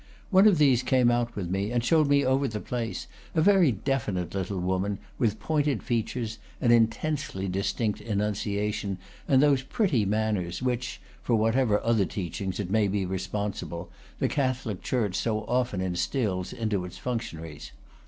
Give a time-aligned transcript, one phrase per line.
[0.31, 3.05] One of these came out with me, and showed me over the place,
[3.35, 10.03] a very definite little woman, with pointed features, an intensely distinct enunciation, and those pretty
[10.07, 15.41] man ners which (for whatever other teachings it may be responsible) the Catholic church so
[15.43, 17.71] often instils into its functionaries.